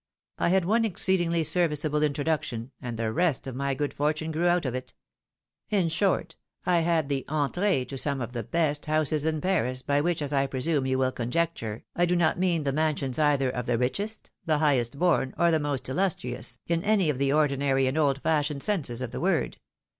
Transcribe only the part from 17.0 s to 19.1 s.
of the ordinary and old fashioned senses